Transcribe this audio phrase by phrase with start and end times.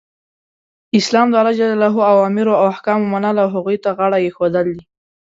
[0.99, 1.59] اسلام د الله ج
[2.13, 4.83] اوامرو او احکامو منل او هغو ته غاړه ایښودل دی.